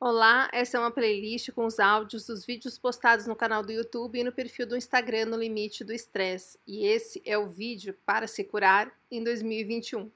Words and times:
Olá, 0.00 0.48
essa 0.52 0.76
é 0.76 0.80
uma 0.80 0.92
playlist 0.92 1.50
com 1.50 1.66
os 1.66 1.80
áudios 1.80 2.24
dos 2.24 2.46
vídeos 2.46 2.78
postados 2.78 3.26
no 3.26 3.34
canal 3.34 3.64
do 3.64 3.72
YouTube 3.72 4.16
e 4.16 4.22
no 4.22 4.30
perfil 4.30 4.64
do 4.64 4.76
Instagram 4.76 5.24
no 5.24 5.36
Limite 5.36 5.82
do 5.82 5.92
Estresse. 5.92 6.56
E 6.64 6.86
esse 6.86 7.20
é 7.26 7.36
o 7.36 7.48
vídeo 7.48 7.98
para 8.06 8.28
se 8.28 8.44
curar 8.44 8.92
em 9.10 9.24
2021. 9.24 10.08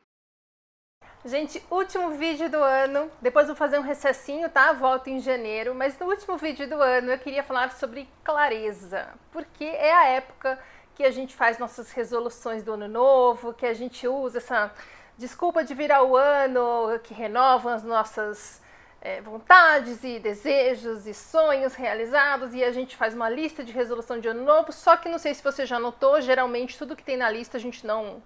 Gente, 1.25 1.61
último 1.69 2.11
vídeo 2.11 2.49
do 2.49 2.59
ano. 2.59 3.11
Depois 3.21 3.49
vou 3.49 3.57
fazer 3.57 3.77
um 3.77 3.83
recessinho, 3.83 4.49
tá? 4.49 4.73
Volto 4.73 5.09
em 5.09 5.19
janeiro. 5.19 5.75
Mas 5.75 5.99
no 5.99 6.07
último 6.07 6.37
vídeo 6.37 6.69
do 6.69 6.81
ano 6.81 7.11
eu 7.11 7.19
queria 7.19 7.43
falar 7.43 7.73
sobre 7.73 8.09
clareza, 8.23 9.13
porque 9.33 9.65
é 9.65 9.93
a 9.93 10.07
época 10.11 10.63
que 10.95 11.03
a 11.03 11.11
gente 11.11 11.35
faz 11.35 11.59
nossas 11.59 11.91
resoluções 11.91 12.63
do 12.63 12.75
ano 12.75 12.87
novo, 12.87 13.53
que 13.53 13.67
a 13.67 13.75
gente 13.75 14.07
usa 14.07 14.39
essa 14.39 14.73
desculpa 15.19 15.65
de 15.65 15.75
virar 15.75 16.05
o 16.05 16.17
ano, 16.17 17.01
que 17.03 17.13
renovam 17.13 17.73
as 17.73 17.83
nossas 17.83 18.63
é, 19.05 19.21
vontades 19.21 20.05
e 20.05 20.21
desejos 20.21 21.09
e 21.09 21.13
sonhos 21.13 21.75
realizados 21.75 22.55
e 22.55 22.63
a 22.63 22.71
gente 22.71 22.97
faz 22.97 23.13
uma 23.15 23.29
lista 23.29 23.65
de 23.65 23.73
resolução 23.73 24.21
de 24.21 24.29
ano 24.29 24.45
novo. 24.45 24.71
Só 24.71 24.97
que 24.97 25.09
não 25.09 25.19
sei 25.19 25.35
se 25.35 25.43
você 25.43 25.67
já 25.67 25.79
notou, 25.81 26.21
geralmente 26.21 26.79
tudo 26.79 26.95
que 26.95 27.03
tem 27.03 27.17
na 27.17 27.29
lista 27.29 27.57
a 27.57 27.61
gente 27.61 27.85
não, 27.85 28.23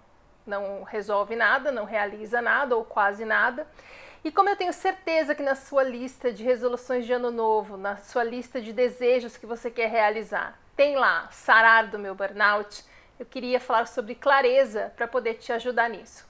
não 0.46 0.82
resolve 0.82 1.34
nada, 1.34 1.72
não 1.72 1.86
realiza 1.86 2.42
nada 2.42 2.76
ou 2.76 2.84
quase 2.84 3.24
nada. 3.24 3.66
E 4.22 4.30
como 4.30 4.50
eu 4.50 4.56
tenho 4.56 4.72
certeza 4.72 5.34
que 5.34 5.42
na 5.42 5.54
sua 5.54 5.82
lista 5.82 6.30
de 6.30 6.44
resoluções 6.44 7.06
de 7.06 7.12
ano 7.12 7.30
novo, 7.30 7.78
na 7.78 7.96
sua 7.96 8.22
lista 8.22 8.60
de 8.60 8.72
desejos 8.72 9.36
que 9.38 9.46
você 9.46 9.70
quer 9.70 9.88
realizar, 9.88 10.60
tem 10.76 10.96
lá 10.96 11.26
sarar 11.30 11.86
do 11.86 11.98
meu 11.98 12.14
burnout, 12.14 12.84
eu 13.18 13.24
queria 13.24 13.58
falar 13.58 13.86
sobre 13.86 14.14
clareza 14.14 14.92
para 14.94 15.08
poder 15.08 15.34
te 15.34 15.52
ajudar 15.52 15.88
nisso. 15.88 16.25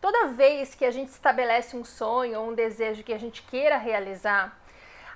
Toda 0.00 0.28
vez 0.28 0.74
que 0.74 0.84
a 0.84 0.90
gente 0.90 1.08
estabelece 1.08 1.76
um 1.76 1.84
sonho 1.84 2.40
ou 2.40 2.48
um 2.50 2.54
desejo 2.54 3.02
que 3.02 3.12
a 3.12 3.18
gente 3.18 3.42
queira 3.42 3.76
realizar, 3.76 4.56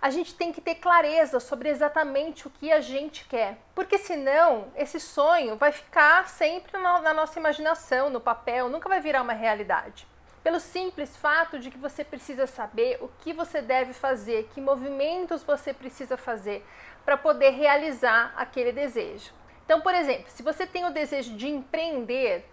a 0.00 0.10
gente 0.10 0.34
tem 0.34 0.52
que 0.52 0.60
ter 0.60 0.74
clareza 0.74 1.38
sobre 1.38 1.68
exatamente 1.68 2.48
o 2.48 2.50
que 2.50 2.72
a 2.72 2.80
gente 2.80 3.24
quer, 3.26 3.58
porque 3.72 3.96
senão 3.96 4.66
esse 4.74 4.98
sonho 4.98 5.54
vai 5.54 5.70
ficar 5.70 6.28
sempre 6.28 6.76
na 6.76 7.14
nossa 7.14 7.38
imaginação, 7.38 8.10
no 8.10 8.20
papel, 8.20 8.68
nunca 8.68 8.88
vai 8.88 9.00
virar 9.00 9.22
uma 9.22 9.32
realidade. 9.32 10.08
Pelo 10.42 10.58
simples 10.58 11.16
fato 11.16 11.60
de 11.60 11.70
que 11.70 11.78
você 11.78 12.02
precisa 12.02 12.48
saber 12.48 12.98
o 13.00 13.06
que 13.20 13.32
você 13.32 13.62
deve 13.62 13.92
fazer, 13.92 14.48
que 14.52 14.60
movimentos 14.60 15.44
você 15.44 15.72
precisa 15.72 16.16
fazer 16.16 16.66
para 17.04 17.16
poder 17.16 17.50
realizar 17.50 18.32
aquele 18.36 18.72
desejo. 18.72 19.32
Então, 19.64 19.80
por 19.80 19.94
exemplo, 19.94 20.28
se 20.28 20.42
você 20.42 20.66
tem 20.66 20.84
o 20.84 20.90
desejo 20.90 21.36
de 21.36 21.48
empreender, 21.48 22.44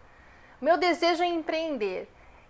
meu 0.62 0.78
desejo 0.78 1.24
é 1.24 1.28
empreender. 1.28 2.08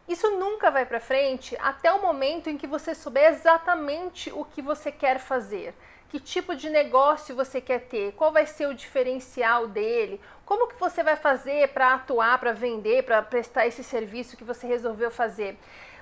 Isso 0.10 0.28
nunca 0.32 0.72
vai 0.72 0.88
para 0.88 1.00
frente 1.00 1.56
até 1.62 1.94
o 1.94 2.02
momento 2.02 2.50
em 2.50 2.58
que 2.58 2.66
você 2.66 2.96
souber 2.96 3.32
exatamente 3.32 4.32
o 4.32 4.44
que 4.44 4.60
você 4.60 4.92
quer 4.92 5.20
fazer, 5.20 5.72
que 6.10 6.20
tipo 6.20 6.56
de 6.56 6.68
negócio 6.68 7.36
você 7.36 7.62
quer 7.62 7.82
ter, 7.82 8.14
qual 8.14 8.32
vai 8.32 8.48
ser 8.48 8.66
o 8.66 8.74
diferencial 8.74 9.68
dele, 9.68 10.20
como 10.48 10.68
que 10.68 10.80
você 10.80 11.04
vai 11.04 11.16
fazer 11.16 11.70
para 11.74 11.94
atuar, 11.94 12.40
para 12.40 12.54
vender, 12.54 13.04
para 13.04 13.22
prestar 13.22 13.68
esse 13.68 13.84
serviço 13.84 14.36
que 14.36 14.44
você 14.44 14.66
resolveu 14.66 15.12
fazer. 15.12 15.56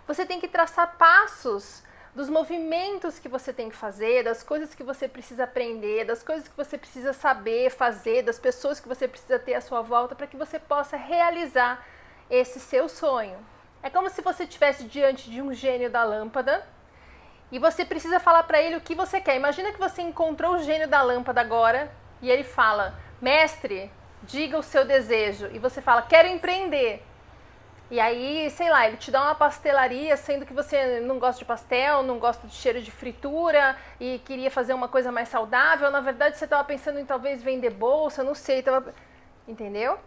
Você 0.07 0.25
tem 0.25 0.39
que 0.39 0.47
traçar 0.47 0.95
passos 0.95 1.83
dos 2.15 2.29
movimentos 2.29 3.19
que 3.19 3.27
você 3.27 3.51
tem 3.51 3.69
que 3.69 3.75
fazer, 3.75 4.23
das 4.23 4.41
coisas 4.41 4.73
que 4.73 4.83
você 4.83 5.09
precisa 5.09 5.43
aprender, 5.43 6.05
das 6.05 6.23
coisas 6.23 6.47
que 6.47 6.55
você 6.55 6.77
precisa 6.77 7.11
saber 7.11 7.71
fazer, 7.71 8.21
das 8.21 8.39
pessoas 8.39 8.79
que 8.79 8.87
você 8.87 9.05
precisa 9.05 9.37
ter 9.37 9.55
à 9.55 9.59
sua 9.59 9.81
volta 9.81 10.15
para 10.15 10.27
que 10.27 10.37
você 10.37 10.57
possa 10.57 10.95
realizar 10.95 11.85
esse 12.29 12.57
seu 12.57 12.87
sonho. 12.87 13.56
É 13.87 13.89
como 13.89 14.09
se 14.09 14.21
você 14.21 14.43
estivesse 14.43 14.83
diante 14.83 15.31
de 15.31 15.41
um 15.41 15.53
gênio 15.53 15.89
da 15.89 16.03
lâmpada 16.03 16.61
e 17.49 17.57
você 17.57 17.85
precisa 17.85 18.19
falar 18.19 18.43
para 18.43 18.61
ele 18.61 18.75
o 18.75 18.81
que 18.81 18.93
você 18.93 19.21
quer. 19.21 19.37
Imagina 19.37 19.71
que 19.71 19.79
você 19.79 20.01
encontrou 20.01 20.55
o 20.55 20.59
gênio 20.59 20.89
da 20.89 21.01
lâmpada 21.01 21.39
agora 21.39 21.89
e 22.21 22.29
ele 22.29 22.43
fala: 22.43 22.99
Mestre, 23.21 23.89
diga 24.23 24.57
o 24.59 24.61
seu 24.61 24.83
desejo. 24.83 25.47
E 25.53 25.57
você 25.57 25.81
fala: 25.81 26.01
Quero 26.01 26.27
empreender. 26.27 27.01
E 27.89 27.97
aí, 27.97 28.49
sei 28.49 28.69
lá, 28.69 28.85
ele 28.85 28.97
te 28.97 29.09
dá 29.09 29.21
uma 29.21 29.35
pastelaria, 29.35 30.17
sendo 30.17 30.45
que 30.45 30.53
você 30.53 30.99
não 30.99 31.17
gosta 31.17 31.39
de 31.39 31.45
pastel, 31.45 32.03
não 32.03 32.19
gosta 32.19 32.45
de 32.45 32.55
cheiro 32.55 32.81
de 32.81 32.91
fritura 32.91 33.77
e 34.01 34.19
queria 34.25 34.51
fazer 34.51 34.73
uma 34.73 34.89
coisa 34.89 35.13
mais 35.13 35.29
saudável. 35.29 35.89
Na 35.89 36.01
verdade, 36.01 36.35
você 36.35 36.43
estava 36.43 36.65
pensando 36.65 36.99
em 36.99 37.05
talvez 37.05 37.41
vender 37.41 37.69
bolsa, 37.69 38.21
não 38.21 38.35
sei. 38.35 38.61
Tava... 38.61 38.93
Entendeu? 39.47 39.97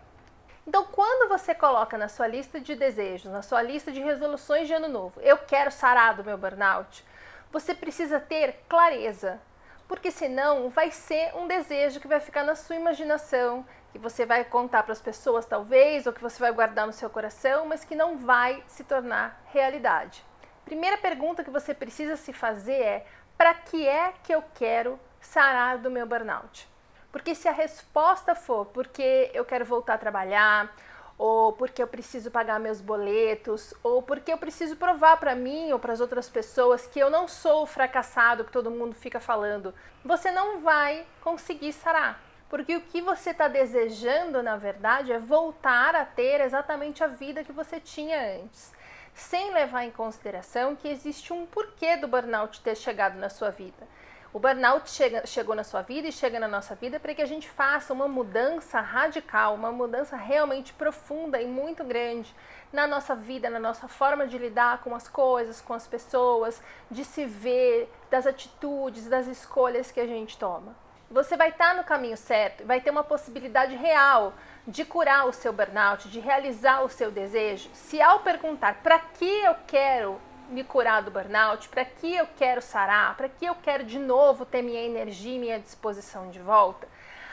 Então, 0.67 0.85
quando 0.85 1.29
você 1.29 1.55
coloca 1.55 1.97
na 1.97 2.09
sua 2.09 2.27
lista 2.27 2.61
de 2.61 2.75
desejos, 2.75 3.33
na 3.33 3.43
sua 3.43 3.63
lista 3.63 3.91
de 3.91 4.01
resoluções 4.01 4.69
de 4.69 4.75
ano 4.75 4.89
novo, 4.89 5.21
eu 5.21 5.39
quero 5.39 5.71
sarar 5.71 6.15
do 6.15 6.25
meu 6.25 6.37
burnout, 6.37 7.05
você 7.51 7.75
precisa 7.75 8.21
ter 8.21 8.65
clareza, 8.69 9.41
porque 9.89 10.11
senão 10.11 10.69
vai 10.69 10.91
ser 10.91 11.35
um 11.35 11.49
desejo 11.49 11.99
que 11.99 12.07
vai 12.07 12.21
ficar 12.21 12.45
na 12.45 12.55
sua 12.55 12.77
imaginação, 12.77 13.67
que 13.91 13.99
você 13.99 14.25
vai 14.25 14.45
contar 14.45 14.85
para 14.85 14.93
as 14.93 15.03
pessoas 15.03 15.45
talvez, 15.45 16.07
ou 16.07 16.13
que 16.13 16.23
você 16.23 16.39
vai 16.39 16.53
guardar 16.53 16.87
no 16.87 16.93
seu 16.93 17.11
coração, 17.11 17.67
mas 17.67 17.85
que 17.85 17.97
não 17.97 18.17
vai 18.17 18.63
se 18.69 18.85
tornar 18.85 19.43
realidade. 19.47 20.25
Primeira 20.65 20.97
pergunta 20.97 21.43
que 21.43 21.51
você 21.51 21.75
precisa 21.75 22.17
se 22.17 22.33
fazer 22.33 22.81
é: 22.81 23.07
para 23.37 23.53
que 23.55 23.89
é 23.89 24.13
que 24.23 24.33
eu 24.33 24.45
quero 24.55 25.01
sarar 25.21 25.79
do 25.79 25.91
meu 25.91 26.07
burnout? 26.07 26.70
Porque 27.13 27.35
se 27.35 27.49
a 27.49 27.53
resposta 27.53 28.35
for 28.35 28.67
porque 28.67 29.31
eu 29.35 29.45
quero 29.45 29.65
voltar 29.65 29.95
a 29.95 29.99
trabalhar, 29.99 30.73
ou 31.19 31.53
porque 31.53 31.83
eu 31.83 31.87
preciso 31.87 32.31
pagar 32.31 32.59
meus 32.59 32.81
boletos, 32.81 33.75
ou 33.83 34.01
porque 34.01 34.33
eu 34.33 34.39
preciso 34.39 34.75
provar 34.77 35.19
para 35.19 35.35
mim 35.35 35.71
ou 35.71 35.79
para 35.79 35.93
as 35.93 36.01
outras 36.01 36.31
pessoas 36.31 36.87
que 36.87 36.99
eu 36.99 37.11
não 37.11 37.29
sou 37.29 37.65
o 37.65 37.67
fracassado 37.67 38.43
que 38.43 38.51
todo 38.51 38.71
mundo 38.71 38.95
fica 38.95 39.21
falando, 39.21 39.75
você 40.03 40.31
não 40.31 40.61
vai 40.61 41.07
conseguir 41.21 41.75
sarar. 41.75 42.19
Porque 42.49 42.75
o 42.75 42.81
que 42.81 43.03
você 43.03 43.31
está 43.31 43.49
desejando, 43.49 44.43
na 44.43 44.57
verdade, 44.57 45.13
é 45.13 45.19
voltar 45.19 45.95
a 45.95 46.07
ter 46.07 46.41
exatamente 46.41 47.05
a 47.05 47.07
vida 47.07 47.45
que 47.45 47.53
você 47.53 47.79
tinha 47.79 48.41
antes, 48.43 48.73
sem 49.13 49.53
levar 49.53 49.85
em 49.85 49.91
consideração 49.91 50.75
que 50.75 50.89
existe 50.89 51.35
um 51.35 51.45
porquê 51.45 51.99
do 51.99 52.09
burnout 52.09 52.63
ter 52.63 52.77
chegado 52.77 53.19
na 53.19 53.29
sua 53.29 53.51
vida. 53.51 53.87
O 54.33 54.39
burnout 54.39 54.89
chega, 54.89 55.27
chegou 55.27 55.57
na 55.57 55.65
sua 55.65 55.83
vida 55.83 56.07
e 56.07 56.13
chega 56.13 56.39
na 56.39 56.47
nossa 56.47 56.77
vida 56.77 57.01
para 57.01 57.13
que 57.13 57.21
a 57.21 57.27
gente 57.27 57.49
faça 57.49 57.93
uma 57.93 58.07
mudança 58.07 58.81
radical, 58.81 59.57
uma 59.57 59.73
mudança 59.73 60.17
realmente 60.17 60.73
profunda 60.73 61.43
e 61.43 61.47
muito 61.47 61.83
grande 61.83 62.33
na 62.73 62.87
nossa 62.87 63.17
vida, 63.17 63.51
na 63.51 63.59
nossa 63.59 63.89
forma 63.89 64.29
de 64.29 64.39
lidar 64.39 64.83
com 64.83 64.95
as 64.95 65.09
coisas, 65.09 65.61
com 65.61 65.75
as 65.75 65.89
pessoas, 65.89 66.63
de 66.89 67.05
se 67.05 67.27
ver, 67.27 67.93
das 68.09 68.25
atitudes, 68.25 69.09
das 69.09 69.27
escolhas 69.27 69.91
que 69.91 69.99
a 69.99 70.07
gente 70.07 70.39
toma. 70.39 70.77
Você 71.11 71.37
vai 71.37 71.49
estar 71.49 71.71
tá 71.71 71.75
no 71.75 71.83
caminho 71.83 72.17
certo, 72.17 72.65
vai 72.65 72.81
ter 72.81 72.91
uma 72.91 73.03
possibilidade 73.03 73.75
real 73.75 74.33
de 74.65 74.85
curar 74.85 75.27
o 75.27 75.33
seu 75.33 75.53
burnout, 75.53 76.09
de 76.09 76.21
realizar 76.21 76.83
o 76.85 76.89
seu 76.89 77.11
desejo, 77.11 77.69
se 77.75 78.01
ao 78.01 78.21
perguntar 78.21 78.81
para 78.81 79.01
que 79.01 79.25
eu 79.25 79.57
quero 79.67 80.21
me 80.51 80.65
curar 80.65 81.03
do 81.03 81.11
burnout? 81.11 81.69
Para 81.69 81.85
que 81.85 82.15
eu 82.15 82.27
quero 82.37 82.61
sarar? 82.61 83.17
Para 83.17 83.29
que 83.29 83.45
eu 83.45 83.55
quero 83.55 83.85
de 83.85 83.99
novo 83.99 84.45
ter 84.45 84.63
minha 84.63 84.83
energia 84.83 85.37
e 85.37 85.39
minha 85.39 85.59
disposição 85.59 86.31
de 86.31 86.39
volta? 86.39 86.87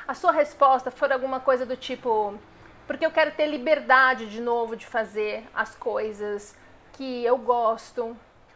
A 0.08 0.14
sua 0.14 0.32
resposta 0.32 0.90
for 0.90 1.12
alguma 1.12 1.40
coisa 1.40 1.66
do 1.66 1.76
tipo: 1.76 2.38
porque 2.86 3.06
eu 3.06 3.12
quero 3.12 3.32
ter 3.32 3.48
liberdade 3.48 4.28
de 4.28 4.40
novo 4.40 4.76
de 4.76 4.86
fazer 4.86 5.44
as 5.54 5.76
coisas 5.76 6.56
que 6.94 7.24
eu 7.24 7.38
gosto, 7.38 8.16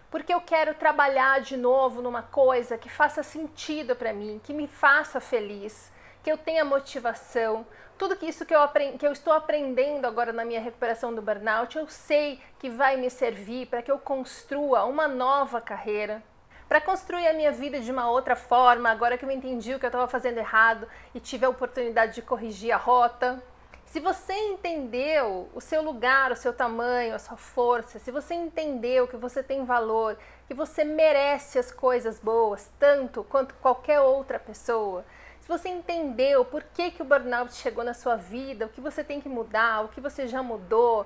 porque 0.10 0.34
eu 0.34 0.42
quero 0.42 0.74
trabalhar 0.74 1.42
de 1.42 1.58
novo 1.58 2.02
numa 2.02 2.24
coisa 2.24 2.78
que 2.78 2.90
faça 2.90 3.22
sentido 3.22 3.96
para 3.96 4.14
mim, 4.14 4.40
que 4.44 4.54
me 4.54 4.68
faça 4.68 5.20
feliz, 5.20 5.92
que 6.24 6.32
eu 6.32 6.38
tenha 6.38 6.64
motivação, 6.64 7.66
tudo 7.98 8.16
que 8.16 8.26
isso 8.26 8.46
que 8.46 8.56
eu, 8.56 8.60
que 8.98 9.06
eu 9.06 9.12
estou 9.12 9.32
aprendendo 9.32 10.06
agora 10.06 10.34
na 10.34 10.44
minha 10.44 10.60
recuperação 10.60 11.14
do 11.14 11.22
burnout, 11.22 11.78
eu 11.78 11.88
sei 11.88 12.40
que 12.58 12.70
vai 12.70 12.98
me 12.98 13.10
servir 13.10 13.68
para 13.68 13.82
que 13.82 13.92
eu 13.92 14.00
construa 14.00 14.86
uma 14.86 15.08
nova 15.08 15.62
carreira, 15.62 16.24
para 16.68 16.82
construir 16.82 17.28
a 17.28 17.34
minha 17.34 17.52
vida 17.52 17.80
de 17.80 17.92
uma 17.92 18.10
outra 18.10 18.36
forma, 18.36 18.90
agora 18.90 19.18
que 19.18 19.26
eu 19.26 19.30
entendi 19.30 19.76
o 19.76 19.80
que 19.80 19.86
eu 19.86 19.90
estava 19.90 20.08
fazendo 20.08 20.38
errado 20.38 20.88
e 21.14 21.20
tive 21.20 21.46
a 21.46 21.50
oportunidade 21.50 22.16
de 22.16 22.22
corrigir 22.22 22.72
a 22.72 22.78
rota. 22.78 23.44
Se 23.86 24.00
você 24.00 24.34
entendeu 24.34 25.50
o 25.54 25.60
seu 25.60 25.84
lugar, 25.84 26.32
o 26.32 26.36
seu 26.36 26.54
tamanho, 26.54 27.14
a 27.14 27.20
sua 27.20 27.36
força, 27.36 28.00
se 28.00 28.10
você 28.10 28.34
entendeu 28.34 29.08
que 29.08 29.18
você 29.18 29.44
tem 29.44 29.66
valor, 29.66 30.18
que 30.48 30.54
você 30.54 30.84
merece 30.84 31.60
as 31.60 31.72
coisas 31.72 32.20
boas 32.20 32.72
tanto 32.80 33.24
quanto 33.26 33.54
qualquer 33.56 34.00
outra 34.00 34.40
pessoa, 34.40 35.04
se 35.42 35.48
você 35.48 35.70
entendeu 35.70 36.46
por 36.46 36.64
que, 36.64 36.92
que 36.92 37.02
o 37.02 37.06
burnout 37.06 37.54
chegou 37.56 37.84
na 37.84 37.94
sua 37.94 38.16
vida, 38.16 38.68
o 38.68 38.70
que 38.70 38.80
você 38.80 39.04
tem 39.04 39.20
que 39.20 39.28
mudar, 39.28 39.84
o 39.84 39.90
que 39.90 40.00
você 40.00 40.28
já 40.28 40.42
mudou, 40.42 41.06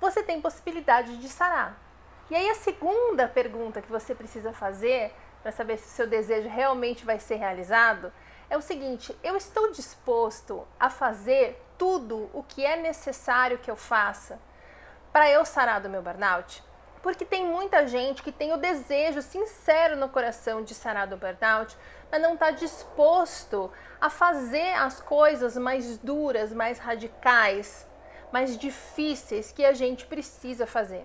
você 0.00 0.22
tem 0.22 0.40
possibilidade 0.40 1.18
de 1.18 1.28
sarar. 1.28 1.76
E 2.30 2.34
aí 2.34 2.48
a 2.48 2.54
segunda 2.54 3.28
pergunta 3.28 3.82
que 3.82 3.90
você 3.90 4.14
precisa 4.14 4.52
fazer 4.52 5.12
para 5.42 5.50
saber 5.50 5.76
se 5.78 5.86
o 5.86 5.90
seu 5.90 6.06
desejo 6.06 6.48
realmente 6.48 7.04
vai 7.04 7.18
ser 7.18 7.36
realizado 7.36 8.12
é 8.48 8.56
o 8.56 8.62
seguinte: 8.62 9.16
eu 9.22 9.36
estou 9.36 9.72
disposto 9.72 10.66
a 10.78 10.88
fazer 10.88 11.60
tudo 11.76 12.30
o 12.32 12.42
que 12.42 12.64
é 12.64 12.76
necessário 12.76 13.58
que 13.58 13.70
eu 13.70 13.76
faça 13.76 14.38
para 15.12 15.28
eu 15.28 15.44
sarar 15.44 15.80
do 15.80 15.90
meu 15.90 16.00
burnout? 16.00 16.62
Porque 17.02 17.24
tem 17.24 17.44
muita 17.44 17.86
gente 17.86 18.22
que 18.22 18.30
tem 18.30 18.52
o 18.52 18.56
desejo 18.56 19.20
sincero 19.20 19.96
no 19.96 20.08
coração 20.08 20.62
de 20.62 20.72
sarar 20.72 21.08
do 21.08 21.16
burnout, 21.16 21.76
mas 22.10 22.22
não 22.22 22.34
está 22.34 22.52
disposto 22.52 23.70
a 24.00 24.08
fazer 24.08 24.74
as 24.74 25.00
coisas 25.00 25.56
mais 25.56 25.98
duras, 25.98 26.52
mais 26.52 26.78
radicais, 26.78 27.88
mais 28.32 28.56
difíceis 28.56 29.50
que 29.50 29.64
a 29.64 29.72
gente 29.72 30.06
precisa 30.06 30.66
fazer. 30.66 31.04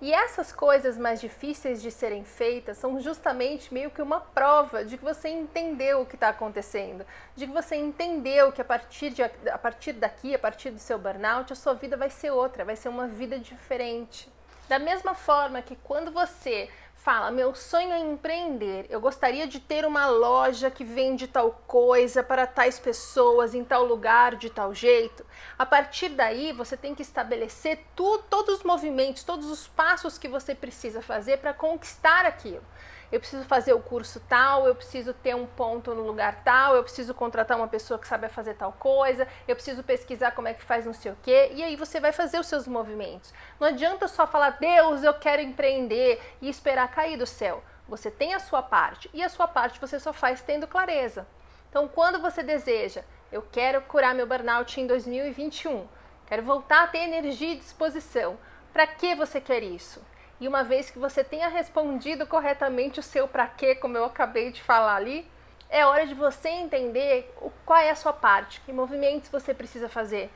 E 0.00 0.12
essas 0.12 0.52
coisas 0.52 0.96
mais 0.96 1.20
difíceis 1.20 1.82
de 1.82 1.90
serem 1.90 2.24
feitas 2.24 2.78
são 2.78 3.00
justamente 3.00 3.74
meio 3.74 3.90
que 3.90 4.00
uma 4.00 4.20
prova 4.20 4.84
de 4.84 4.96
que 4.96 5.02
você 5.02 5.28
entendeu 5.28 6.02
o 6.02 6.06
que 6.06 6.14
está 6.14 6.28
acontecendo, 6.28 7.04
de 7.34 7.48
que 7.48 7.52
você 7.52 7.74
entendeu 7.74 8.52
que 8.52 8.60
a 8.60 8.64
partir, 8.64 9.10
de, 9.10 9.22
a 9.22 9.58
partir 9.58 9.94
daqui, 9.94 10.34
a 10.36 10.38
partir 10.38 10.70
do 10.70 10.78
seu 10.78 10.98
burnout, 10.98 11.52
a 11.52 11.56
sua 11.56 11.74
vida 11.74 11.96
vai 11.96 12.10
ser 12.10 12.30
outra, 12.30 12.64
vai 12.64 12.76
ser 12.76 12.88
uma 12.88 13.08
vida 13.08 13.40
diferente. 13.40 14.30
Da 14.68 14.78
mesma 14.78 15.14
forma 15.14 15.62
que 15.62 15.74
quando 15.76 16.12
você 16.12 16.68
fala, 16.94 17.30
meu 17.30 17.54
sonho 17.54 17.90
é 17.90 18.00
empreender, 18.00 18.84
eu 18.90 19.00
gostaria 19.00 19.46
de 19.46 19.58
ter 19.58 19.86
uma 19.86 20.06
loja 20.06 20.70
que 20.70 20.84
vende 20.84 21.26
tal 21.26 21.62
coisa 21.66 22.22
para 22.22 22.46
tais 22.46 22.78
pessoas 22.78 23.54
em 23.54 23.64
tal 23.64 23.86
lugar, 23.86 24.36
de 24.36 24.50
tal 24.50 24.74
jeito. 24.74 25.24
A 25.58 25.64
partir 25.64 26.10
daí, 26.10 26.52
você 26.52 26.76
tem 26.76 26.94
que 26.94 27.00
estabelecer 27.00 27.82
tu, 27.96 28.18
todos 28.28 28.58
os 28.58 28.62
movimentos, 28.62 29.24
todos 29.24 29.50
os 29.50 29.66
passos 29.66 30.18
que 30.18 30.28
você 30.28 30.54
precisa 30.54 31.00
fazer 31.00 31.38
para 31.38 31.54
conquistar 31.54 32.26
aquilo 32.26 32.62
eu 33.10 33.18
preciso 33.18 33.44
fazer 33.44 33.72
o 33.72 33.80
curso 33.80 34.20
tal, 34.28 34.66
eu 34.66 34.74
preciso 34.74 35.14
ter 35.14 35.34
um 35.34 35.46
ponto 35.46 35.94
no 35.94 36.02
lugar 36.02 36.42
tal, 36.44 36.76
eu 36.76 36.82
preciso 36.82 37.14
contratar 37.14 37.56
uma 37.56 37.68
pessoa 37.68 37.98
que 37.98 38.06
sabe 38.06 38.28
fazer 38.28 38.54
tal 38.54 38.72
coisa, 38.72 39.26
eu 39.46 39.54
preciso 39.54 39.82
pesquisar 39.82 40.32
como 40.32 40.48
é 40.48 40.54
que 40.54 40.62
faz 40.62 40.84
não 40.84 40.92
sei 40.92 41.12
o 41.12 41.18
quê, 41.22 41.52
e 41.54 41.62
aí 41.62 41.76
você 41.76 41.98
vai 42.00 42.12
fazer 42.12 42.38
os 42.38 42.46
seus 42.46 42.68
movimentos. 42.68 43.32
Não 43.58 43.68
adianta 43.68 44.06
só 44.08 44.26
falar, 44.26 44.50
Deus, 44.50 45.02
eu 45.02 45.14
quero 45.14 45.40
empreender 45.40 46.20
e 46.40 46.48
esperar 46.48 46.90
cair 46.90 47.16
do 47.16 47.26
céu. 47.26 47.62
Você 47.88 48.10
tem 48.10 48.34
a 48.34 48.38
sua 48.38 48.62
parte, 48.62 49.08
e 49.14 49.22
a 49.22 49.28
sua 49.28 49.48
parte 49.48 49.80
você 49.80 49.98
só 49.98 50.12
faz 50.12 50.42
tendo 50.42 50.66
clareza. 50.66 51.26
Então, 51.70 51.88
quando 51.88 52.20
você 52.20 52.42
deseja, 52.42 53.02
eu 53.32 53.42
quero 53.42 53.80
curar 53.82 54.14
meu 54.14 54.26
burnout 54.26 54.80
em 54.80 54.86
2021, 54.86 55.86
quero 56.26 56.42
voltar 56.42 56.84
a 56.84 56.86
ter 56.86 56.98
energia 56.98 57.52
e 57.52 57.56
disposição. 57.56 58.38
Para 58.72 58.86
que 58.86 59.14
você 59.14 59.40
quer 59.40 59.62
isso? 59.62 60.02
E 60.40 60.46
uma 60.46 60.62
vez 60.62 60.88
que 60.88 60.98
você 60.98 61.24
tenha 61.24 61.48
respondido 61.48 62.26
corretamente 62.26 63.00
o 63.00 63.02
seu 63.02 63.26
para 63.26 63.46
quê, 63.46 63.74
como 63.74 63.96
eu 63.96 64.04
acabei 64.04 64.52
de 64.52 64.62
falar 64.62 64.94
ali, 64.94 65.28
é 65.68 65.84
hora 65.84 66.06
de 66.06 66.14
você 66.14 66.48
entender 66.48 67.34
qual 67.66 67.78
é 67.78 67.90
a 67.90 67.96
sua 67.96 68.12
parte, 68.12 68.60
que 68.60 68.72
movimentos 68.72 69.28
você 69.30 69.52
precisa 69.52 69.88
fazer. 69.88 70.30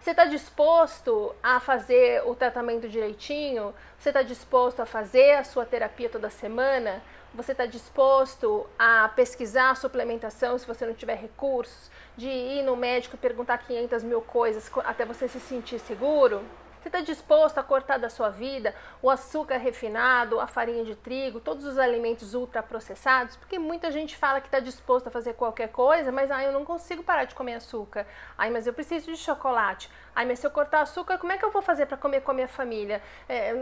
Você 0.00 0.12
está 0.12 0.24
disposto 0.24 1.34
a 1.42 1.58
fazer 1.58 2.22
o 2.24 2.34
tratamento 2.34 2.88
direitinho? 2.88 3.74
Você 3.98 4.10
está 4.10 4.22
disposto 4.22 4.80
a 4.80 4.86
fazer 4.86 5.32
a 5.32 5.44
sua 5.44 5.66
terapia 5.66 6.08
toda 6.08 6.30
semana? 6.30 7.02
Você 7.34 7.50
está 7.52 7.66
disposto 7.66 8.64
a 8.78 9.08
pesquisar 9.08 9.70
a 9.70 9.74
suplementação 9.74 10.56
se 10.56 10.66
você 10.66 10.86
não 10.86 10.94
tiver 10.94 11.16
recursos? 11.16 11.90
De 12.16 12.28
ir 12.28 12.62
no 12.62 12.76
médico 12.76 13.16
e 13.16 13.18
perguntar 13.18 13.58
500 13.58 14.04
mil 14.04 14.22
coisas 14.22 14.70
até 14.84 15.04
você 15.04 15.26
se 15.26 15.40
sentir 15.40 15.80
seguro? 15.80 16.44
Você 16.80 16.88
está 16.88 17.00
disposto 17.00 17.58
a 17.58 17.62
cortar 17.62 17.98
da 17.98 18.08
sua 18.08 18.30
vida 18.30 18.74
o 19.02 19.10
açúcar 19.10 19.56
refinado, 19.56 20.40
a 20.40 20.46
farinha 20.46 20.84
de 20.84 20.94
trigo, 20.94 21.40
todos 21.40 21.64
os 21.64 21.78
alimentos 21.78 22.34
ultraprocessados? 22.34 23.36
Porque 23.36 23.58
muita 23.58 23.90
gente 23.90 24.16
fala 24.16 24.40
que 24.40 24.46
está 24.46 24.60
disposto 24.60 25.08
a 25.08 25.10
fazer 25.10 25.34
qualquer 25.34 25.68
coisa, 25.68 26.12
mas 26.12 26.30
ah, 26.30 26.42
eu 26.42 26.52
não 26.52 26.64
consigo 26.64 27.02
parar 27.02 27.24
de 27.24 27.34
comer 27.34 27.54
açúcar. 27.54 28.06
Ai, 28.36 28.50
mas 28.50 28.66
eu 28.66 28.72
preciso 28.72 29.10
de 29.10 29.16
chocolate. 29.16 29.90
Ai, 30.14 30.24
mas 30.24 30.38
se 30.38 30.46
eu 30.46 30.50
cortar 30.50 30.82
açúcar, 30.82 31.18
como 31.18 31.32
é 31.32 31.38
que 31.38 31.44
eu 31.44 31.50
vou 31.50 31.62
fazer 31.62 31.86
para 31.86 31.96
comer 31.96 32.22
com 32.22 32.30
a 32.30 32.34
minha 32.34 32.48
família? 32.48 33.02
É, 33.28 33.52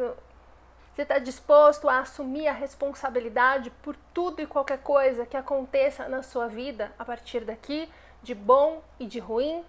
você 0.96 1.02
está 1.02 1.18
disposto 1.18 1.90
a 1.90 2.00
assumir 2.00 2.48
a 2.48 2.52
responsabilidade 2.52 3.70
por 3.82 3.94
tudo 4.14 4.40
e 4.40 4.46
qualquer 4.46 4.78
coisa 4.78 5.26
que 5.26 5.36
aconteça 5.36 6.08
na 6.08 6.22
sua 6.22 6.48
vida 6.48 6.90
a 6.98 7.04
partir 7.04 7.40
daqui, 7.44 7.86
de 8.22 8.34
bom 8.34 8.82
e 8.98 9.06
de 9.06 9.18
ruim? 9.18 9.62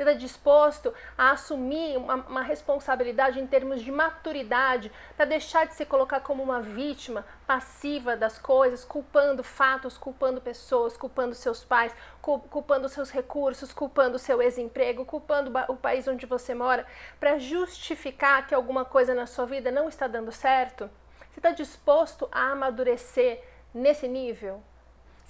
Você 0.00 0.04
está 0.04 0.18
disposto 0.18 0.94
a 1.18 1.32
assumir 1.32 1.98
uma, 1.98 2.14
uma 2.14 2.40
responsabilidade 2.40 3.38
em 3.38 3.46
termos 3.46 3.82
de 3.82 3.92
maturidade 3.92 4.90
para 5.14 5.26
deixar 5.26 5.66
de 5.66 5.74
se 5.74 5.84
colocar 5.84 6.20
como 6.20 6.42
uma 6.42 6.62
vítima 6.62 7.22
passiva 7.46 8.16
das 8.16 8.38
coisas, 8.38 8.82
culpando 8.82 9.44
fatos, 9.44 9.98
culpando 9.98 10.40
pessoas, 10.40 10.96
culpando 10.96 11.34
seus 11.34 11.62
pais, 11.62 11.94
culpando 12.22 12.88
seus 12.88 13.10
recursos, 13.10 13.74
culpando 13.74 14.18
seu 14.18 14.40
ex-emprego, 14.40 15.04
culpando 15.04 15.52
o 15.68 15.76
país 15.76 16.08
onde 16.08 16.24
você 16.24 16.54
mora, 16.54 16.86
para 17.18 17.38
justificar 17.38 18.46
que 18.46 18.54
alguma 18.54 18.86
coisa 18.86 19.14
na 19.14 19.26
sua 19.26 19.44
vida 19.44 19.70
não 19.70 19.86
está 19.86 20.06
dando 20.06 20.32
certo? 20.32 20.88
Você 21.30 21.40
está 21.40 21.50
disposto 21.50 22.26
a 22.32 22.52
amadurecer 22.52 23.44
nesse 23.74 24.08
nível? 24.08 24.62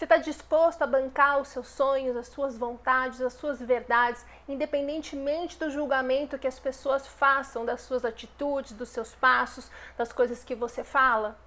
Você 0.01 0.07
está 0.07 0.17
disposto 0.17 0.81
a 0.81 0.87
bancar 0.87 1.43
os 1.43 1.49
seus 1.49 1.69
sonhos, 1.69 2.17
as 2.17 2.29
suas 2.29 2.57
vontades, 2.57 3.21
as 3.21 3.35
suas 3.35 3.61
verdades, 3.61 4.25
independentemente 4.49 5.59
do 5.59 5.69
julgamento 5.69 6.39
que 6.39 6.47
as 6.47 6.59
pessoas 6.59 7.07
façam 7.07 7.67
das 7.67 7.83
suas 7.83 8.03
atitudes, 8.03 8.73
dos 8.73 8.89
seus 8.89 9.15
passos, 9.15 9.71
das 9.99 10.11
coisas 10.11 10.43
que 10.43 10.55
você 10.55 10.83
fala? 10.83 11.39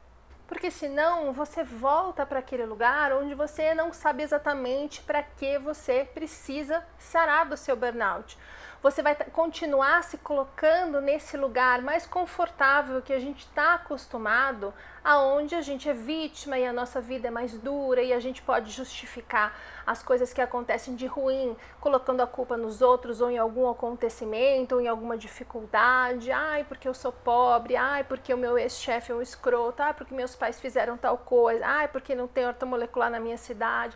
Porque 0.46 0.70
senão 0.70 1.34
você 1.34 1.64
volta 1.64 2.28
para 2.28 2.38
aquele 2.38 2.64
lugar 2.64 3.12
onde 3.12 3.34
você 3.34 3.74
não 3.74 3.92
sabe 3.92 4.22
exatamente 4.22 5.02
para 5.02 5.24
que 5.24 5.58
você 5.58 6.08
precisa 6.14 6.86
sarar 7.00 7.50
do 7.50 7.58
seu 7.58 7.76
burnout 7.76 8.38
você 8.84 9.02
vai 9.02 9.16
continuar 9.16 10.04
se 10.04 10.18
colocando 10.18 11.00
nesse 11.00 11.38
lugar 11.38 11.82
mais 11.82 12.06
confortável 12.06 13.02
que 13.02 13.14
a 13.14 13.20
gente 13.20 13.46
está 13.46 13.76
acostumado, 13.76 14.74
aonde 15.02 15.56
a 15.56 15.62
gente 15.62 15.88
é 15.88 15.94
vítima 15.94 16.60
e 16.60 16.66
a 16.66 16.74
nossa 16.74 17.00
vida 17.00 17.30
é 17.30 17.32
mais 17.32 17.58
dura 17.58 18.02
e 18.02 18.12
a 18.12 18.20
gente 18.20 18.42
pode 18.42 18.72
justificar 18.72 19.58
as 19.88 20.04
coisas 20.04 20.34
que 20.34 20.42
acontecem 20.42 20.96
de 20.98 21.06
ruim, 21.06 21.56
colocando 21.80 22.20
a 22.20 22.28
culpa 22.28 22.58
nos 22.58 22.82
outros 22.82 23.22
ou 23.22 23.32
em 23.32 23.38
algum 23.38 23.70
acontecimento 23.70 24.76
ou 24.76 24.82
em 24.82 24.90
alguma 24.90 25.18
dificuldade. 25.18 26.30
Ai, 26.30 26.66
porque 26.66 26.86
eu 26.86 26.94
sou 26.94 27.14
pobre. 27.14 27.78
Ai, 27.78 28.04
porque 28.04 28.34
o 28.34 28.38
meu 28.38 28.58
ex-chefe 28.58 29.14
é 29.14 29.16
um 29.16 29.22
escroto. 29.22 29.82
Ai, 29.82 29.94
porque 29.94 30.14
meus 30.14 30.36
pais 30.36 30.60
fizeram 30.60 30.98
tal 30.98 31.18
coisa. 31.18 31.66
Ai, 31.66 31.88
porque 31.88 32.14
não 32.14 32.28
tem 32.28 32.46
ortomolecular 32.46 33.10
na 33.10 33.20
minha 33.20 33.38
cidade. 33.38 33.96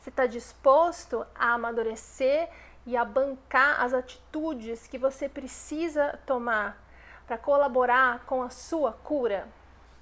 Você 0.00 0.10
está 0.10 0.26
disposto 0.26 1.24
a 1.34 1.52
amadurecer 1.52 2.48
e 2.86 2.96
a 2.96 3.04
bancar 3.04 3.82
as 3.82 3.94
atitudes 3.94 4.86
que 4.86 4.98
você 4.98 5.28
precisa 5.28 6.18
tomar 6.26 6.82
para 7.26 7.38
colaborar 7.38 8.24
com 8.26 8.42
a 8.42 8.50
sua 8.50 8.92
cura. 8.92 9.48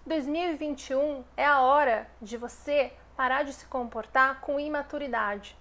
2021 0.05 1.25
é 1.37 1.47
a 1.47 1.61
hora 1.61 2.09
de 2.21 2.37
você 2.37 2.93
parar 3.17 3.45
de 3.45 3.53
se 3.53 3.67
comportar 3.67 4.41
com 4.41 4.59
imaturidade. 4.59 5.57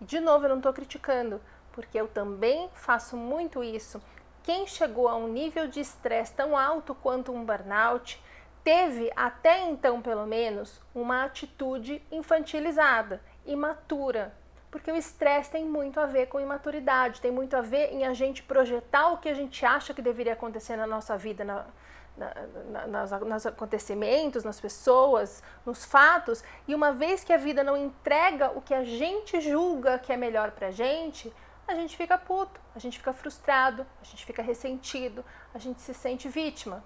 E 0.00 0.04
de 0.04 0.18
novo, 0.18 0.46
eu 0.46 0.50
não 0.50 0.56
estou 0.56 0.72
criticando, 0.72 1.40
porque 1.72 2.00
eu 2.00 2.08
também 2.08 2.70
faço 2.74 3.16
muito 3.16 3.62
isso. 3.62 4.02
Quem 4.42 4.66
chegou 4.66 5.08
a 5.08 5.16
um 5.16 5.28
nível 5.28 5.68
de 5.68 5.80
estresse 5.80 6.32
tão 6.32 6.56
alto 6.56 6.94
quanto 6.94 7.32
um 7.32 7.44
burnout 7.44 8.20
teve, 8.64 9.12
até 9.14 9.60
então 9.60 10.00
pelo 10.00 10.26
menos, 10.26 10.80
uma 10.94 11.24
atitude 11.24 12.02
infantilizada, 12.10 13.20
imatura, 13.44 14.34
porque 14.72 14.90
o 14.90 14.96
estresse 14.96 15.50
tem 15.50 15.66
muito 15.66 16.00
a 16.00 16.06
ver 16.06 16.26
com 16.28 16.40
imaturidade, 16.40 17.20
tem 17.20 17.30
muito 17.30 17.54
a 17.54 17.60
ver 17.60 17.92
em 17.92 18.06
a 18.06 18.14
gente 18.14 18.42
projetar 18.42 19.12
o 19.12 19.18
que 19.18 19.28
a 19.28 19.34
gente 19.34 19.64
acha 19.66 19.92
que 19.92 20.00
deveria 20.00 20.32
acontecer 20.32 20.76
na 20.76 20.86
nossa 20.86 21.14
vida, 21.16 21.44
na, 21.44 21.66
na, 22.16 22.86
na, 22.86 23.18
nos 23.18 23.44
acontecimentos, 23.44 24.44
nas 24.44 24.58
pessoas, 24.58 25.42
nos 25.66 25.84
fatos, 25.84 26.42
e 26.66 26.74
uma 26.74 26.90
vez 26.90 27.22
que 27.22 27.34
a 27.34 27.36
vida 27.36 27.62
não 27.62 27.76
entrega 27.76 28.50
o 28.56 28.62
que 28.62 28.72
a 28.72 28.82
gente 28.82 29.42
julga 29.42 29.98
que 29.98 30.10
é 30.10 30.16
melhor 30.16 30.52
pra 30.52 30.70
gente, 30.70 31.30
a 31.68 31.74
gente 31.74 31.94
fica 31.94 32.16
puto, 32.16 32.58
a 32.74 32.78
gente 32.78 32.96
fica 32.96 33.12
frustrado, 33.12 33.86
a 34.00 34.04
gente 34.04 34.24
fica 34.24 34.42
ressentido, 34.42 35.22
a 35.52 35.58
gente 35.58 35.82
se 35.82 35.92
sente 35.92 36.30
vítima. 36.30 36.82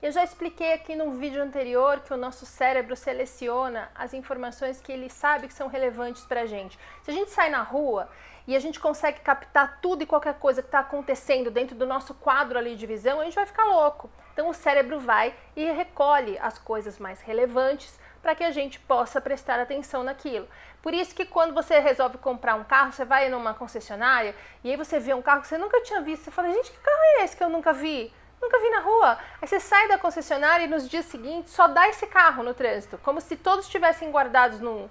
Eu 0.00 0.12
já 0.12 0.22
expliquei 0.22 0.74
aqui 0.74 0.94
num 0.94 1.18
vídeo 1.18 1.42
anterior 1.42 1.98
que 1.98 2.14
o 2.14 2.16
nosso 2.16 2.46
cérebro 2.46 2.94
seleciona 2.94 3.90
as 3.96 4.14
informações 4.14 4.80
que 4.80 4.92
ele 4.92 5.10
sabe 5.10 5.48
que 5.48 5.52
são 5.52 5.66
relevantes 5.66 6.24
para 6.24 6.42
a 6.42 6.46
gente. 6.46 6.78
Se 7.02 7.10
a 7.10 7.14
gente 7.14 7.32
sai 7.32 7.50
na 7.50 7.62
rua 7.62 8.08
e 8.46 8.54
a 8.54 8.60
gente 8.60 8.78
consegue 8.78 9.18
captar 9.18 9.80
tudo 9.80 10.04
e 10.04 10.06
qualquer 10.06 10.34
coisa 10.38 10.62
que 10.62 10.68
está 10.68 10.78
acontecendo 10.78 11.50
dentro 11.50 11.74
do 11.74 11.84
nosso 11.84 12.14
quadro 12.14 12.56
ali 12.56 12.76
de 12.76 12.86
visão, 12.86 13.20
a 13.20 13.24
gente 13.24 13.34
vai 13.34 13.44
ficar 13.44 13.64
louco. 13.64 14.08
Então 14.32 14.48
o 14.48 14.54
cérebro 14.54 15.00
vai 15.00 15.34
e 15.56 15.68
recolhe 15.72 16.38
as 16.38 16.60
coisas 16.60 16.96
mais 17.00 17.20
relevantes 17.20 17.98
para 18.22 18.36
que 18.36 18.44
a 18.44 18.52
gente 18.52 18.78
possa 18.78 19.20
prestar 19.20 19.58
atenção 19.58 20.04
naquilo. 20.04 20.46
Por 20.80 20.94
isso 20.94 21.12
que 21.12 21.26
quando 21.26 21.52
você 21.52 21.80
resolve 21.80 22.18
comprar 22.18 22.54
um 22.54 22.62
carro, 22.62 22.92
você 22.92 23.04
vai 23.04 23.28
numa 23.28 23.52
concessionária 23.52 24.32
e 24.62 24.70
aí 24.70 24.76
você 24.76 25.00
vê 25.00 25.12
um 25.12 25.22
carro 25.22 25.40
que 25.40 25.48
você 25.48 25.58
nunca 25.58 25.82
tinha 25.82 26.00
visto, 26.00 26.22
você 26.22 26.30
fala, 26.30 26.52
gente, 26.52 26.70
que 26.70 26.78
carro 26.78 27.02
é 27.02 27.24
esse 27.24 27.36
que 27.36 27.42
eu 27.42 27.48
nunca 27.48 27.72
vi? 27.72 28.12
Nunca 28.40 28.58
vi 28.58 28.70
na 28.70 28.80
rua. 28.80 29.18
Aí 29.40 29.48
você 29.48 29.60
sai 29.60 29.88
da 29.88 29.98
concessionária 29.98 30.64
e 30.64 30.68
nos 30.68 30.88
dias 30.88 31.06
seguintes 31.06 31.52
só 31.52 31.66
dá 31.68 31.88
esse 31.88 32.06
carro 32.06 32.42
no 32.42 32.54
trânsito, 32.54 32.98
como 32.98 33.20
se 33.20 33.36
todos 33.36 33.64
estivessem 33.66 34.10
guardados 34.10 34.60
num, 34.60 34.88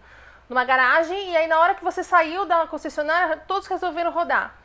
numa 0.50 0.64
garagem 0.64 1.32
e 1.32 1.38
aí 1.38 1.48
na 1.48 1.60
hora 1.60 1.76
que 1.76 1.84
você 1.84 2.04
saiu 2.04 2.46
da 2.46 2.68
concessionária, 2.68 3.38
todos 3.48 3.68
resolveram 3.68 4.12
rodar. 4.12 4.56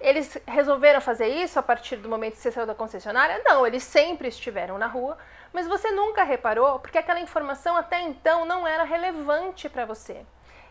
Eles 0.00 0.38
resolveram 0.46 1.00
fazer 1.00 1.28
isso 1.28 1.58
a 1.58 1.62
partir 1.62 1.96
do 1.96 2.08
momento 2.08 2.32
que 2.32 2.40
você 2.40 2.50
saiu 2.50 2.66
da 2.66 2.74
concessionária? 2.74 3.42
Não, 3.44 3.66
eles 3.66 3.82
sempre 3.82 4.28
estiveram 4.28 4.78
na 4.78 4.86
rua, 4.86 5.18
mas 5.52 5.68
você 5.68 5.90
nunca 5.90 6.24
reparou 6.24 6.78
porque 6.78 6.96
aquela 6.96 7.20
informação 7.20 7.76
até 7.76 8.00
então 8.00 8.46
não 8.46 8.66
era 8.66 8.82
relevante 8.82 9.68
para 9.68 9.84
você. 9.84 10.24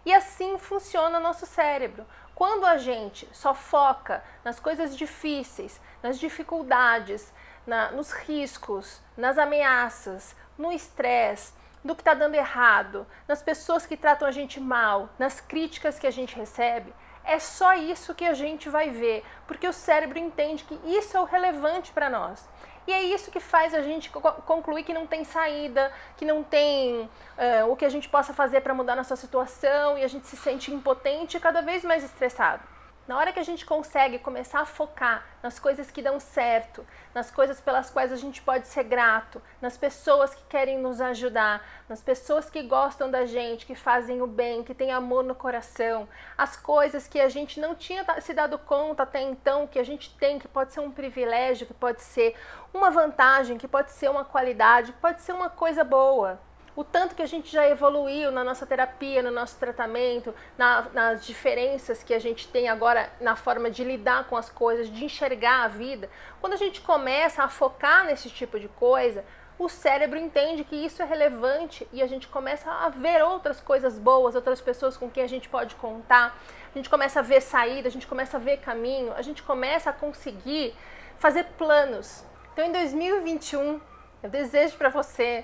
E 0.06 0.13
assim 0.13 0.58
funciona 0.58 1.20
nosso 1.20 1.46
cérebro. 1.46 2.06
Quando 2.39 2.65
a 2.65 2.77
gente 2.77 3.27
só 3.34 3.53
foca 3.53 4.24
nas 4.46 4.62
coisas 4.62 4.96
difíceis, 4.96 5.77
nas 6.01 6.17
dificuldades, 6.17 7.34
na, 7.67 7.91
nos 7.91 8.13
riscos, 8.13 9.01
nas 9.17 9.38
ameaças, 9.38 10.38
no 10.58 10.72
estresse, 10.72 11.51
no 11.84 11.93
que 11.93 12.01
está 12.01 12.13
dando 12.13 12.36
errado, 12.36 13.05
nas 13.27 13.41
pessoas 13.41 13.86
que 13.86 13.98
tratam 13.98 14.25
a 14.25 14.31
gente 14.31 14.58
mal, 14.58 15.10
nas 15.19 15.41
críticas 15.41 16.00
que 16.00 16.08
a 16.08 16.12
gente 16.12 16.34
recebe, 16.34 16.93
é 17.25 17.39
só 17.39 17.74
isso 17.74 18.15
que 18.15 18.24
a 18.24 18.34
gente 18.34 18.69
vai 18.69 18.89
ver, 18.89 19.25
porque 19.46 19.67
o 19.67 19.74
cérebro 19.74 20.17
entende 20.17 20.63
que 20.63 20.79
isso 20.86 21.17
é 21.17 21.19
o 21.19 21.25
relevante 21.25 21.91
para 21.91 22.10
nós. 22.10 22.48
E 22.89 22.91
é 22.91 23.03
isso 23.03 23.29
que 23.29 23.39
faz 23.39 23.75
a 23.75 23.84
gente 23.84 24.10
concluir 24.10 24.84
que 24.84 24.91
não 24.91 25.05
tem 25.05 25.24
saída, 25.24 25.93
que 26.17 26.25
não 26.25 26.41
tem 26.41 27.01
uh, 27.01 27.72
o 27.72 27.75
que 27.75 27.86
a 27.86 27.89
gente 27.89 28.10
possa 28.10 28.34
fazer 28.34 28.62
para 28.62 28.74
mudar 28.74 28.96
nossa 28.96 29.15
situação 29.15 29.96
e 29.96 30.03
a 30.03 30.08
gente 30.08 30.25
se 30.25 30.36
sente 30.36 30.74
impotente 30.74 31.38
e 31.38 31.39
cada 31.39 31.62
vez 31.62 31.84
mais 31.84 32.03
estressado. 32.03 32.63
Na 33.10 33.18
hora 33.18 33.34
que 33.34 33.39
a 33.39 33.44
gente 33.44 33.66
consegue 33.66 34.20
começar 34.20 34.60
a 34.60 34.66
focar 34.68 35.25
nas 35.42 35.58
coisas 35.58 35.89
que 35.89 36.00
dão 36.00 36.20
certo, 36.20 36.86
nas 37.12 37.32
coisas 37.32 37.60
pelas 37.60 37.89
quais 37.89 38.12
a 38.12 38.16
gente 38.16 38.39
pode 38.39 38.68
ser 38.68 38.84
grato, 38.84 39.42
nas 39.60 39.75
pessoas 39.75 40.36
que 40.36 40.44
querem 40.44 40.78
nos 40.78 41.01
ajudar, 41.01 41.68
nas 41.89 42.04
pessoas 42.04 42.51
que 42.51 42.62
gostam 42.62 43.10
da 43.10 43.25
gente, 43.25 43.66
que 43.66 43.74
fazem 43.74 44.22
o 44.22 44.28
bem, 44.28 44.63
que 44.63 44.75
têm 44.75 44.92
amor 44.92 45.24
no 45.24 45.34
coração, 45.34 46.08
as 46.38 46.56
coisas 46.56 47.08
que 47.08 47.20
a 47.20 47.30
gente 47.30 47.60
não 47.60 47.74
tinha 47.74 48.06
se 48.22 48.32
dado 48.32 48.60
conta 48.60 49.01
até 49.01 49.24
então 49.24 49.66
que 49.66 49.80
a 49.80 49.84
gente 49.84 50.16
tem, 50.16 50.38
que 50.38 50.48
pode 50.48 50.72
ser 50.72 50.82
um 50.82 50.92
privilégio, 50.92 51.66
que 51.66 51.74
pode 51.74 52.04
ser 52.04 52.36
uma 52.72 52.92
vantagem, 52.92 53.58
que 53.58 53.68
pode 53.68 53.89
ser 53.89 54.12
uma 54.12 54.24
qualidade, 54.24 54.92
que 54.92 55.00
pode 55.00 55.24
ser 55.24 55.34
uma 55.34 55.50
coisa 55.50 55.84
boa 55.84 56.39
o 56.79 56.83
tanto 56.86 57.13
que 57.13 57.21
a 57.21 57.25
gente 57.25 57.51
já 57.51 57.67
evoluiu 57.67 58.31
na 58.31 58.41
nossa 58.41 58.65
terapia, 58.65 59.21
no 59.21 59.31
nosso 59.31 59.59
tratamento, 59.59 60.33
na, 60.57 60.83
nas 60.93 61.25
diferenças 61.25 62.03
que 62.03 62.13
a 62.13 62.19
gente 62.19 62.48
tem 62.48 62.69
agora 62.69 63.12
na 63.19 63.36
forma 63.36 63.69
de 63.69 63.83
lidar 63.83 64.29
com 64.29 64.38
as 64.38 64.50
coisas, 64.50 64.89
de 64.89 65.03
enxergar 65.03 65.65
a 65.65 65.67
vida. 65.67 66.09
Quando 66.39 66.53
a 66.53 66.55
gente 66.55 66.79
começa 66.79 67.43
a 67.43 67.50
focar 67.50 68.05
nesse 68.05 68.29
tipo 68.29 68.57
de 68.57 68.69
coisa, 68.69 69.25
o 69.57 69.67
cérebro 69.67 70.17
entende 70.17 70.63
que 70.63 70.74
isso 70.74 71.01
é 71.01 71.05
relevante 71.05 71.86
e 71.91 72.01
a 72.01 72.07
gente 72.07 72.29
começa 72.29 72.71
a 72.71 72.88
ver 72.88 73.21
outras 73.24 73.59
coisas 73.59 74.00
boas, 74.00 74.33
outras 74.33 74.62
pessoas 74.62 74.95
com 74.95 75.09
quem 75.09 75.24
a 75.24 75.27
gente 75.27 75.50
pode 75.50 75.75
contar, 75.75 76.41
a 76.74 76.77
gente 76.77 76.89
começa 76.89 77.19
a 77.19 77.21
ver 77.21 77.41
saída, 77.41 77.89
a 77.89 77.91
gente 77.91 78.07
começa 78.07 78.38
a 78.38 78.39
ver 78.39 78.55
caminho, 78.62 79.12
a 79.17 79.21
gente 79.21 79.43
começa 79.43 79.89
a 79.89 79.93
conseguir 79.93 80.74
fazer 81.17 81.43
planos. 81.57 82.24
Então, 82.53 82.63
em 82.63 82.71
2021, 82.71 83.81
eu 84.24 84.29
desejo 84.29 84.77
para 84.77 84.88
você 84.88 85.43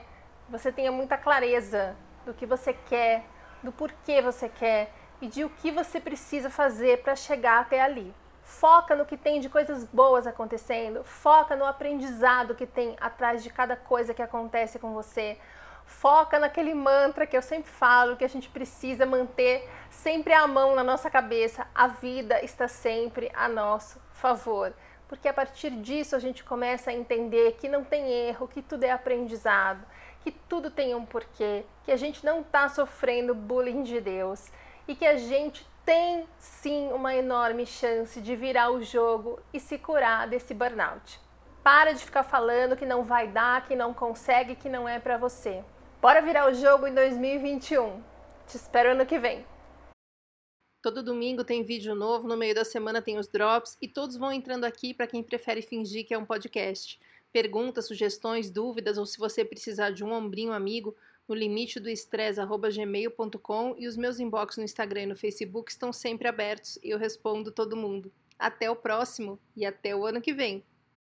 você 0.49 0.71
tenha 0.71 0.91
muita 0.91 1.17
clareza 1.17 1.95
do 2.25 2.33
que 2.33 2.45
você 2.45 2.73
quer, 2.73 3.23
do 3.63 3.71
porquê 3.71 4.21
você 4.21 4.47
quer 4.47 4.91
e 5.21 5.27
de 5.27 5.43
o 5.43 5.49
que 5.49 5.71
você 5.71 5.99
precisa 5.99 6.49
fazer 6.49 7.01
para 7.01 7.15
chegar 7.15 7.61
até 7.61 7.81
ali. 7.81 8.13
Foca 8.43 8.95
no 8.95 9.05
que 9.05 9.17
tem 9.17 9.39
de 9.39 9.49
coisas 9.49 9.83
boas 9.85 10.27
acontecendo, 10.27 11.03
foca 11.03 11.55
no 11.55 11.65
aprendizado 11.65 12.53
que 12.53 12.67
tem 12.67 12.95
atrás 13.01 13.41
de 13.41 13.49
cada 13.49 13.75
coisa 13.75 14.13
que 14.13 14.21
acontece 14.21 14.77
com 14.77 14.93
você. 14.93 15.37
Foca 15.85 16.39
naquele 16.39 16.73
mantra 16.73 17.27
que 17.27 17.37
eu 17.37 17.41
sempre 17.41 17.69
falo, 17.69 18.15
que 18.15 18.25
a 18.25 18.29
gente 18.29 18.49
precisa 18.49 19.05
manter 19.05 19.69
sempre 19.89 20.33
à 20.33 20.47
mão 20.47 20.75
na 20.75 20.83
nossa 20.83 21.09
cabeça. 21.09 21.67
A 21.73 21.87
vida 21.87 22.43
está 22.43 22.67
sempre 22.67 23.31
a 23.35 23.47
nosso 23.47 23.99
favor. 24.11 24.73
Porque 25.07 25.27
a 25.27 25.33
partir 25.33 25.69
disso 25.69 26.15
a 26.15 26.19
gente 26.19 26.43
começa 26.43 26.89
a 26.89 26.93
entender 26.93 27.53
que 27.53 27.69
não 27.69 27.83
tem 27.83 28.11
erro, 28.11 28.47
que 28.47 28.61
tudo 28.61 28.83
é 28.83 28.91
aprendizado 28.91 29.85
que 30.25 30.31
tudo 30.31 30.71
tem 30.71 30.95
um 30.95 31.05
porquê, 31.05 31.63
que 31.83 31.91
a 31.91 31.95
gente 31.95 32.25
não 32.25 32.41
está 32.41 32.67
sofrendo 32.67 33.35
bullying 33.35 33.83
de 33.83 34.01
Deus 34.01 34.51
e 34.87 34.95
que 34.95 35.05
a 35.05 35.17
gente 35.17 35.69
tem 35.85 36.27
sim 36.39 36.91
uma 36.91 37.13
enorme 37.13 37.63
chance 37.63 38.19
de 38.19 38.35
virar 38.35 38.71
o 38.71 38.81
jogo 38.81 39.39
e 39.53 39.59
se 39.59 39.77
curar 39.77 40.27
desse 40.27 40.51
burnout. 40.51 41.21
Para 41.63 41.93
de 41.93 42.03
ficar 42.03 42.23
falando 42.23 42.75
que 42.75 42.87
não 42.87 43.03
vai 43.03 43.27
dar, 43.27 43.67
que 43.67 43.75
não 43.75 43.93
consegue, 43.93 44.55
que 44.55 44.67
não 44.67 44.89
é 44.89 44.97
para 44.97 45.15
você. 45.15 45.63
Bora 46.01 46.23
virar 46.23 46.49
o 46.49 46.55
jogo 46.55 46.87
em 46.87 46.93
2021. 46.95 48.01
Te 48.47 48.57
espero 48.57 48.93
ano 48.93 49.05
que 49.05 49.19
vem. 49.19 49.45
Todo 50.85 51.01
domingo 51.01 51.43
tem 51.43 51.63
vídeo 51.63 51.95
novo, 51.95 52.27
no 52.27 52.37
meio 52.37 52.53
da 52.53 52.63
semana 52.63 53.01
tem 53.01 53.17
os 53.17 53.27
drops 53.27 53.75
e 53.81 53.87
todos 53.87 54.17
vão 54.17 54.31
entrando 54.31 54.65
aqui 54.65 54.93
para 54.93 55.07
quem 55.07 55.23
prefere 55.23 55.63
fingir 55.63 56.05
que 56.05 56.13
é 56.13 56.17
um 56.17 56.23
podcast 56.23 56.99
perguntas, 57.33 57.87
sugestões, 57.87 58.51
dúvidas 58.51 58.99
ou 58.99 59.03
se 59.07 59.17
você 59.17 59.43
precisar 59.43 59.89
de 59.89 60.03
um 60.03 60.13
ombrinho 60.13 60.53
amigo, 60.53 60.95
no 61.27 61.33
limite 61.33 61.79
do 61.79 61.89
estresse@gmail.com 61.89 63.75
e 63.79 63.87
os 63.87 63.97
meus 63.97 64.19
inbox 64.19 64.57
no 64.57 64.63
Instagram 64.63 65.01
e 65.01 65.07
no 65.07 65.15
Facebook 65.15 65.71
estão 65.71 65.91
sempre 65.91 66.27
abertos 66.27 66.77
e 66.83 66.91
eu 66.91 66.99
respondo 66.99 67.51
todo 67.51 67.75
mundo. 67.75 68.11
Até 68.37 68.69
o 68.69 68.75
próximo 68.75 69.39
e 69.55 69.65
até 69.65 69.95
o 69.95 70.05
ano 70.05 70.21
que 70.21 70.35
vem. 70.35 70.63